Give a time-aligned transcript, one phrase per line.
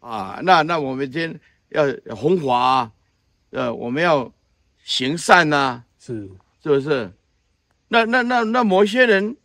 [0.00, 2.90] 啊，那那我们今天要弘法，
[3.50, 4.32] 呃，我们要
[4.84, 6.30] 行善呐、啊，是
[6.62, 7.12] 是不是？
[7.88, 9.36] 那那那那某些人，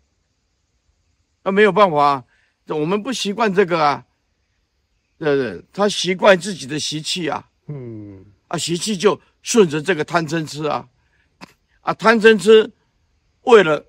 [1.43, 2.23] 那没有办法，
[2.67, 4.05] 我们不习惯这个啊，
[5.17, 5.63] 对不对？
[5.71, 10.87] 他习惯自己的习气啊，嗯，啊，习气就顺着这个贪嗔痴啊，
[11.81, 12.71] 啊，贪嗔痴
[13.43, 13.85] 为了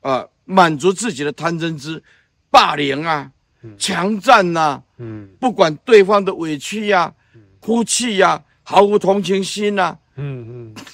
[0.00, 2.02] 啊满足自己的贪嗔痴，
[2.50, 3.32] 霸凌啊，
[3.78, 7.14] 强占呐，嗯，不管对方的委屈呀、啊，
[7.60, 10.84] 哭泣呀、啊，毫无同情心呐、啊，嗯嗯，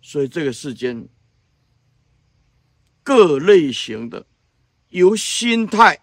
[0.00, 1.08] 所以这个世间。
[3.02, 4.26] 各类型的，
[4.88, 6.00] 由心态、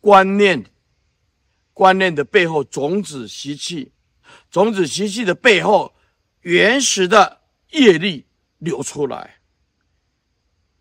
[0.00, 0.64] 观念、
[1.74, 3.92] 观念的背后种子习气，
[4.50, 5.94] 种子习气的背后
[6.40, 7.42] 原始的
[7.72, 8.24] 业力
[8.56, 9.40] 流出来，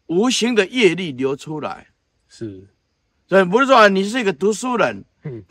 [0.06, 1.90] 无形的业力流出来，
[2.38, 2.68] 是，
[3.28, 5.44] 所以不是说你是一个读书人，嗯，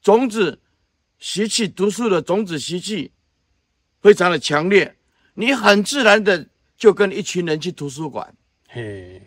[0.00, 0.58] 种子
[1.18, 3.12] 习气读书的种子习气
[4.00, 4.96] 非常的强烈，
[5.34, 6.46] 你很自然的。
[6.80, 8.34] 就跟一群人去图书馆，
[8.66, 9.20] 嘿，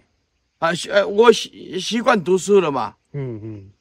[0.58, 3.72] 啊，呃，我习习惯读书了嘛，嗯嗯，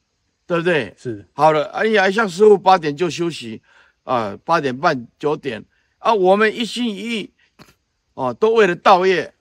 [0.45, 0.93] 对不对？
[0.95, 3.63] 是，好了，哎呀，像师傅八点就休息，
[4.03, 5.65] 啊，八点半九点，
[5.97, 7.33] 啊，我们一心一意，
[8.13, 9.33] 哦，都为了道业。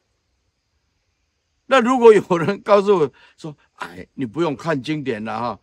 [1.73, 5.59] 那如果有人告诉我说，哎，你不用看经典了哈，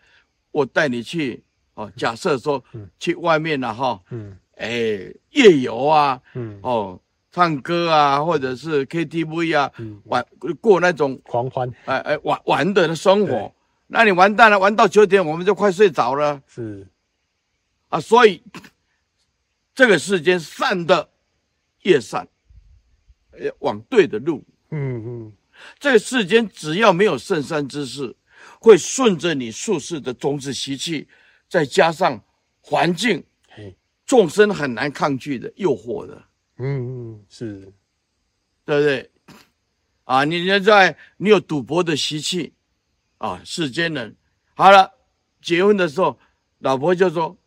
[0.50, 1.44] 我带你去，
[1.76, 2.64] 哦，假设说，
[2.98, 7.00] 去外面了哈，嗯，哎，夜游啊，嗯，哦。
[7.32, 10.26] 唱歌啊，或者是 KTV 啊，嗯、玩
[10.60, 13.54] 过那种狂欢，哎哎玩玩的生活，
[13.86, 16.42] 那你完蛋了，玩到九点我们就快睡着了。
[16.48, 16.88] 是，
[17.90, 18.42] 啊，所以
[19.76, 21.08] 这个世间善的
[21.84, 22.28] 越善，
[23.60, 24.44] 往对的路。
[24.72, 25.34] 嗯嗯，
[25.80, 28.16] 这个世间只要没有圣善之事，
[28.60, 31.08] 会顺着你术士的种子习气，
[31.48, 32.22] 再加上
[32.62, 33.24] 环境，
[34.06, 36.24] 众生很难抗拒的诱惑的。
[36.58, 37.74] 嗯嗯，是，
[38.66, 39.12] 对不对？
[40.04, 42.54] 啊，你现在你有赌博的习气，
[43.20, 44.16] 啊，世间人，
[44.56, 44.92] 好了，
[45.42, 46.20] 结婚的时候，
[46.58, 47.38] 老婆就说：“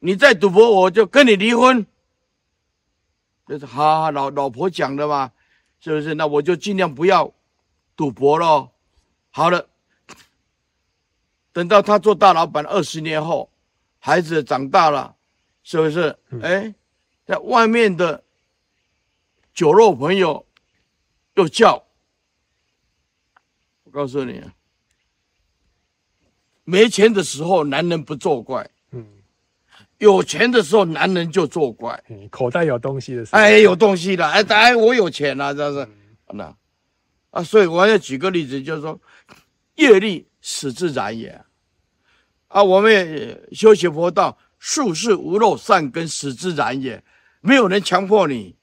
[0.00, 1.86] 你再赌博，我就跟你离婚。”
[3.46, 5.32] 就是好好老老婆讲的嘛，
[5.80, 6.14] 是不是？
[6.14, 7.32] 那我就尽量不要
[7.96, 8.70] 赌博喽。
[9.30, 9.68] 好了，
[11.52, 13.50] 等到他做大老板二十年后，
[13.98, 15.16] 孩子长大了，
[15.62, 16.18] 是不是？
[16.42, 16.74] 哎、嗯。
[17.26, 18.24] 在外面的
[19.52, 20.46] 酒肉朋友
[21.34, 21.84] 又叫，
[23.82, 24.42] 我告诉你，
[26.64, 28.70] 没钱的时候男人不作怪，嗯，
[29.98, 35.88] 有钱的时候男人就作怪，嗯，口袋有东西的时候，哎，有东西了，哎，哎，我有钱了，这是，
[36.32, 36.54] 那，
[37.30, 38.98] 啊，所以我要举个例子，就是说，
[39.74, 41.40] 业力使自然也，
[42.46, 47.02] 啊，我们也修习佛道，术士无漏善根使自然也。
[47.40, 48.56] 没有人强迫你，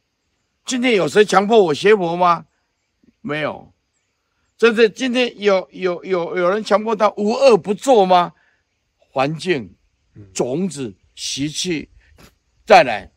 [0.66, 2.46] 今天有谁强迫我学佛吗？
[3.22, 3.74] 没有，
[4.58, 8.34] 真的，今天有有有有人强迫他无恶不作吗？
[8.98, 9.74] 环境、
[10.34, 11.90] 种子、习气，
[12.66, 13.10] 再来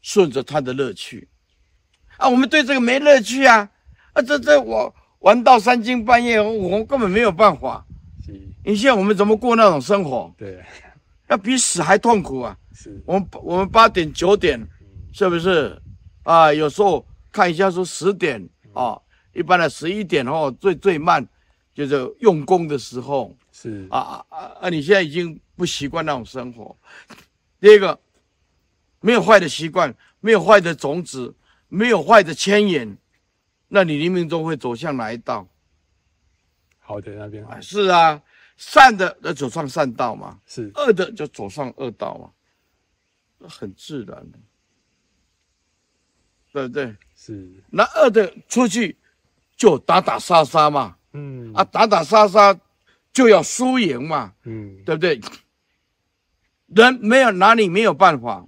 [0.00, 1.28] 顺着他的乐趣
[2.16, 2.28] 啊！
[2.28, 3.68] 我们对这个没乐趣啊！
[4.14, 7.84] 啊，这这我玩到三更半夜，我根本没有办法。
[8.64, 10.34] 你现在我们怎么过那种生活？
[10.38, 10.64] 对，
[11.28, 12.56] 要比死还痛苦啊！
[12.72, 14.66] 是我们我们八点九点。
[15.12, 15.80] 是不是
[16.24, 16.52] 啊？
[16.52, 19.00] 有时候看一下说十点啊，
[19.32, 21.26] 一般的十一点哦，最最慢
[21.72, 23.34] 就是用功的时候。
[23.50, 24.38] 是啊啊啊！
[24.60, 26.76] 啊，你现在已经不习惯那种生活。
[27.58, 27.98] 第二个，
[29.00, 31.34] 没有坏的习惯，没有坏的种子，
[31.68, 32.96] 没有坏的牵引，
[33.68, 35.48] 那你临命终会走向哪一道？
[36.78, 38.22] 好的那边啊，是啊，
[38.56, 44.38] 善的要走上善道嘛，是恶的就走上恶道嘛，很自然的。
[46.52, 46.96] 对不对？
[47.14, 48.96] 是，那恶的出去
[49.56, 52.58] 就打打杀杀嘛，嗯啊，打打杀杀
[53.12, 55.20] 就要输赢嘛，嗯，对不对？
[56.66, 58.46] 人没有哪里没有办法，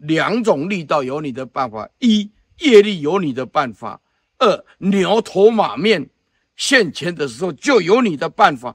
[0.00, 4.00] 两种力道有你的办法：一业力有你的办法；
[4.38, 6.08] 二牛头马面
[6.56, 8.74] 现前的时候就有你的办法。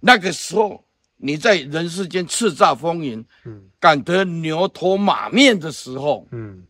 [0.00, 0.84] 那个时候
[1.16, 6.66] 你在人世间叱咤风云，嗯，敢得牛头马面的时候，嗯。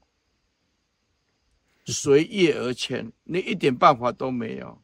[1.89, 4.83] 随业而迁，你一点办法都没有，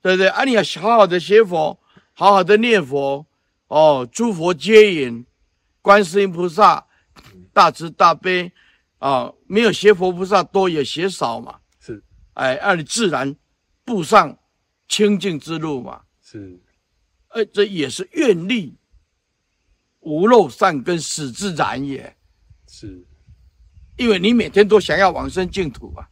[0.00, 0.28] 对不对？
[0.28, 1.78] 啊，你要好好的学佛，
[2.14, 3.26] 好好的念佛，
[3.70, 5.24] 哦，诸佛接引，
[5.80, 6.88] 观世音菩萨
[7.52, 8.52] 大慈大悲，
[8.98, 12.02] 啊、哦，没有学佛菩萨多也学少嘛，是，
[12.34, 13.36] 哎，让你自然
[13.84, 14.36] 步上
[14.88, 16.60] 清净之路嘛，是，
[17.28, 18.76] 呃，这也是愿力
[20.00, 22.16] 无漏善根使自然也。
[22.66, 23.06] 是，
[23.96, 26.10] 因为你每天都想要往生净土啊，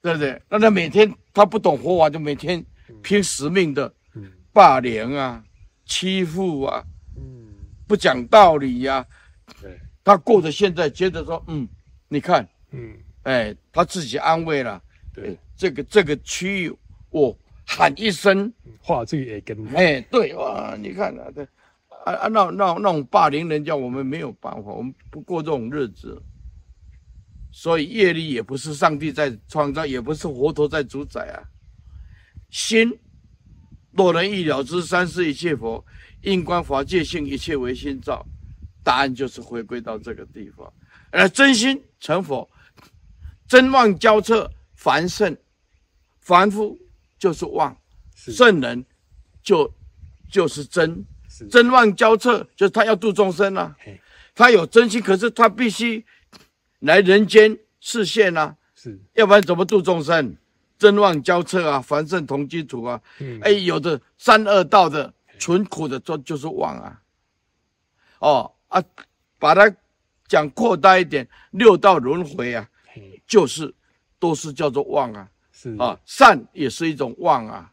[0.00, 0.40] 对不对？
[0.48, 2.64] 那他每天他不懂佛法，就每天
[3.02, 3.92] 拼死命的
[4.52, 5.44] 霸凌啊、
[5.84, 6.84] 欺负啊、
[7.86, 9.06] 不讲道理呀、啊。
[9.60, 11.66] 对，他过着现在觉得说，嗯，
[12.08, 14.82] 你看，嗯，哎，他自己安慰了。
[15.14, 16.76] 对，这个这个区域，
[17.10, 17.36] 我
[17.66, 19.66] 喊一声，话最也跟。
[19.74, 21.46] 哎，对哇，你看啊，对。
[22.04, 26.22] 啊啊，那那那种霸凌人家，我们没有办法，我们不过这种日子。
[27.50, 31.42] 所以业力也不是上帝在创造，也不是佛陀在主宰啊。
[32.50, 32.90] 心
[33.98, 35.84] 若能一了知三世一切佛，
[36.22, 38.24] 应观法界性，一切唯心造。
[38.84, 40.72] 答案就是回归到这个地方。
[41.10, 42.48] 而真心成佛，
[43.48, 45.36] 真妄交彻，凡圣
[46.20, 46.78] 凡夫
[47.18, 47.76] 就是妄，
[48.14, 48.84] 圣人
[49.42, 49.70] 就
[50.30, 51.04] 就是真。
[51.50, 53.76] 真妄交彻，就是他要度众生啊，
[54.34, 56.04] 他有真心，可是他必须
[56.80, 60.36] 来人间示现啊，是，要不然怎么度众生？
[60.78, 63.00] 真旺交彻啊，凡圣同居土啊，
[63.42, 67.02] 哎，有的三恶道的纯苦的，这就是旺啊。
[68.20, 68.82] 哦啊，
[69.38, 69.70] 把它
[70.26, 72.68] 讲扩大一点，六道轮回啊，
[73.26, 73.74] 就是
[74.18, 77.72] 都是叫做旺啊，是啊，善也是一种旺啊。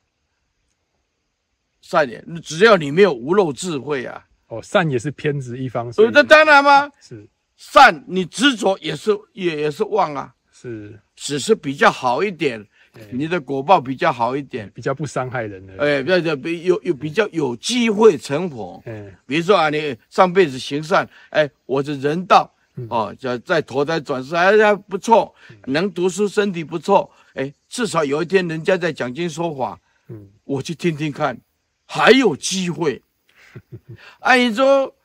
[1.81, 4.25] 善也，只要你没有无漏智慧啊！
[4.48, 6.90] 哦，善也是偏执一方，所以那当然吗？
[7.00, 12.68] 是善，你执着也是也也是旺啊，是，只是比较好一点，
[13.12, 22.51] 你的果报比较好一点，比较不伤害人的，哎，比较比有有比较有机会成佛，嗯，比如说啊，你上辈子行善，哎，我是人道
[22.89, 25.33] 哦，叫再投胎转世，哎呀不错，
[25.65, 31.38] 能读书，身体不错，哎，至少有一天人家在讲经说法，嗯，我去听听看。
[31.88, 33.00] 还有机会，
[34.21, 34.95] 按你说，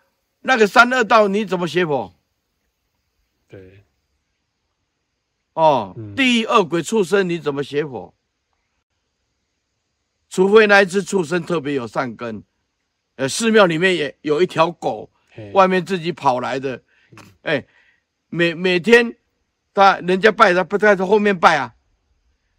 [0.41, 2.15] 那个三恶道你怎么学佛？
[3.47, 3.85] 对，
[5.55, 8.15] 哦，嗯、地狱恶鬼畜生你怎么邪火？
[10.29, 12.43] 除非那一只畜生特别有善根，
[13.17, 15.11] 呃，寺庙里面也有一条狗，
[15.53, 16.83] 外面自己跑来的，
[17.43, 17.69] 哎、欸，
[18.29, 19.17] 每每天
[19.75, 21.75] 他人家拜他不在他后面拜啊，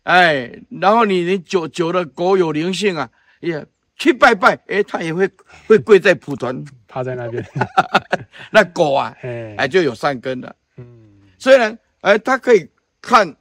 [0.03, 3.09] 哎、欸，然后你你久久的狗有灵性啊，
[3.39, 3.65] 也。
[3.97, 5.29] 去拜拜，哎，他也会
[5.67, 7.45] 会跪在蒲团，趴在那边。
[8.49, 10.55] 那狗啊，哎，就有善根了。
[10.77, 12.67] 嗯，虽然哎，他可以
[13.01, 13.35] 看，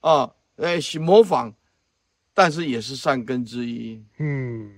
[0.00, 1.52] 啊，哎，模仿，
[2.32, 4.02] 但是也是善根之一。
[4.18, 4.72] 嗯，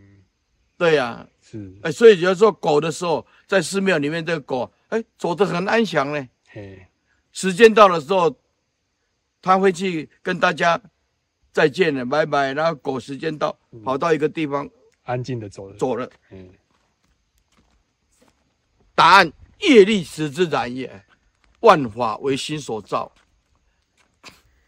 [0.77, 1.73] 对呀，是。
[1.83, 6.29] 哎，所以有时候狗的时候，在寺庙里面，这个狗，哎，走得很安详呢。
[6.49, 6.87] 嘿，
[7.31, 8.35] 时间到的时候，
[9.41, 10.81] 他会去跟大家
[11.53, 12.53] 再见了，拜拜。
[12.53, 14.69] 然后狗时间到，跑到一个地方。
[15.05, 16.11] 安静的走了，走了。
[16.31, 16.51] 嗯，
[18.95, 21.05] 答案：业力使之然也，
[21.61, 23.11] 万法为心所造。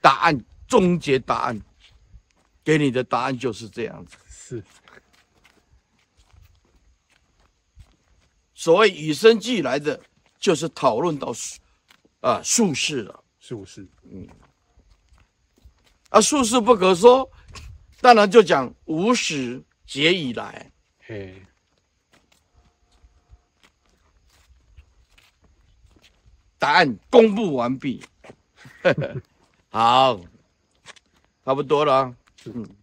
[0.00, 1.60] 答案，终结答案，
[2.64, 4.16] 给你的答案就是这样子。
[4.28, 4.64] 是。
[8.54, 10.00] 所谓与生俱来的，
[10.38, 11.32] 就是讨论到
[12.20, 13.24] 啊术士了。
[13.38, 14.28] 术士，嗯。
[16.10, 17.30] 啊，术士不可说，
[18.00, 19.62] 当然就讲无始。
[19.86, 20.70] 劫以来，
[21.00, 21.42] 嘿，
[26.60, 28.00] 答案公布完毕，
[29.70, 30.20] 好，
[31.44, 32.12] 差不多了，
[32.44, 32.79] 嗯。